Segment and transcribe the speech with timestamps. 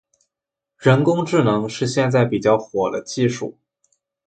[0.79, 3.59] 人工智能是现在比较火的技术。